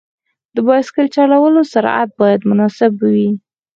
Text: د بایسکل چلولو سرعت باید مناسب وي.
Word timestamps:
د 0.55 0.57
بایسکل 0.67 1.05
چلولو 1.15 1.61
سرعت 1.73 2.09
باید 2.21 2.41
مناسب 2.49 2.91
وي. 3.13 3.29